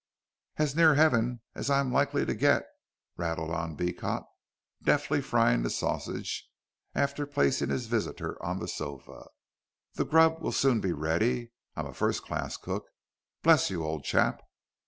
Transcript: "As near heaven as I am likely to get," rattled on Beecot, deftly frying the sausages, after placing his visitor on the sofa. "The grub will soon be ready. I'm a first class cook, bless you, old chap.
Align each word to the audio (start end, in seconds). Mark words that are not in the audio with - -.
"As 0.57 0.75
near 0.75 0.95
heaven 0.95 1.41
as 1.53 1.69
I 1.69 1.79
am 1.79 1.91
likely 1.93 2.25
to 2.25 2.33
get," 2.33 2.65
rattled 3.17 3.51
on 3.51 3.75
Beecot, 3.75 4.23
deftly 4.81 5.21
frying 5.21 5.61
the 5.61 5.69
sausages, 5.69 6.43
after 6.95 7.27
placing 7.27 7.69
his 7.69 7.85
visitor 7.85 8.43
on 8.43 8.57
the 8.57 8.67
sofa. 8.67 9.25
"The 9.93 10.05
grub 10.05 10.41
will 10.41 10.53
soon 10.53 10.81
be 10.81 10.91
ready. 10.91 11.51
I'm 11.75 11.85
a 11.85 11.93
first 11.93 12.23
class 12.23 12.57
cook, 12.57 12.87
bless 13.43 13.69
you, 13.69 13.83
old 13.83 14.03
chap. 14.03 14.41